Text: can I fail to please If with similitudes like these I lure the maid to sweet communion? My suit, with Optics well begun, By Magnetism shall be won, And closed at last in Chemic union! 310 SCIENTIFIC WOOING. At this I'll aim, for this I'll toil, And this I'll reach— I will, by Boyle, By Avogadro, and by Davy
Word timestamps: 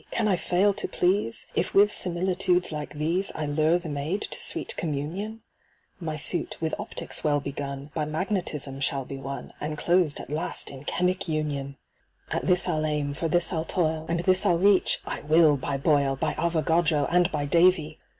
can 0.09 0.27
I 0.27 0.35
fail 0.35 0.73
to 0.73 0.87
please 0.87 1.45
If 1.53 1.75
with 1.75 1.91
similitudes 1.93 2.71
like 2.71 2.95
these 2.95 3.31
I 3.35 3.45
lure 3.45 3.77
the 3.77 3.87
maid 3.87 4.21
to 4.31 4.39
sweet 4.39 4.75
communion? 4.75 5.43
My 5.99 6.17
suit, 6.17 6.57
with 6.59 6.73
Optics 6.79 7.23
well 7.23 7.39
begun, 7.39 7.91
By 7.93 8.05
Magnetism 8.05 8.79
shall 8.79 9.05
be 9.05 9.17
won, 9.17 9.53
And 9.61 9.77
closed 9.77 10.19
at 10.19 10.31
last 10.31 10.71
in 10.71 10.85
Chemic 10.85 11.27
union! 11.27 11.77
310 12.31 12.33
SCIENTIFIC 12.33 12.33
WOOING. 12.33 12.41
At 12.41 12.47
this 12.47 12.67
I'll 12.67 12.83
aim, 12.87 13.13
for 13.13 13.27
this 13.27 13.53
I'll 13.53 13.63
toil, 13.63 14.07
And 14.09 14.19
this 14.21 14.43
I'll 14.43 14.57
reach— 14.57 14.99
I 15.05 15.21
will, 15.21 15.55
by 15.55 15.77
Boyle, 15.77 16.15
By 16.15 16.33
Avogadro, 16.33 17.05
and 17.11 17.31
by 17.31 17.45
Davy 17.45 17.99